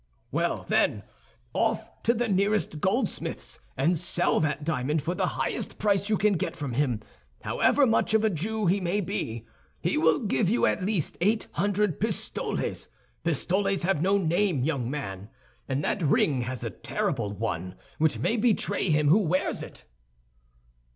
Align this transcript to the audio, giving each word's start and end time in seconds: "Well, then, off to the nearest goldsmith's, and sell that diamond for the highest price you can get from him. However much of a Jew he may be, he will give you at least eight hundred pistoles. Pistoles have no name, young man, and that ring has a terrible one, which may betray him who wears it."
"Well, 0.31 0.65
then, 0.67 1.03
off 1.53 2.01
to 2.05 2.15
the 2.15 2.27
nearest 2.27 2.79
goldsmith's, 2.79 3.59
and 3.77 3.95
sell 3.99 4.39
that 4.39 4.63
diamond 4.63 5.03
for 5.03 5.13
the 5.13 5.27
highest 5.37 5.77
price 5.77 6.09
you 6.09 6.17
can 6.17 6.37
get 6.37 6.55
from 6.55 6.73
him. 6.73 7.01
However 7.43 7.85
much 7.85 8.15
of 8.15 8.23
a 8.23 8.29
Jew 8.31 8.65
he 8.65 8.81
may 8.81 8.99
be, 8.99 9.45
he 9.79 9.99
will 9.99 10.17
give 10.21 10.49
you 10.49 10.65
at 10.65 10.83
least 10.83 11.19
eight 11.21 11.45
hundred 11.51 11.99
pistoles. 11.99 12.87
Pistoles 13.23 13.83
have 13.83 14.01
no 14.01 14.17
name, 14.17 14.63
young 14.63 14.89
man, 14.89 15.29
and 15.69 15.83
that 15.83 16.01
ring 16.01 16.41
has 16.41 16.63
a 16.63 16.71
terrible 16.71 17.31
one, 17.31 17.75
which 17.99 18.17
may 18.17 18.37
betray 18.37 18.89
him 18.89 19.07
who 19.09 19.19
wears 19.19 19.61
it." 19.61 19.85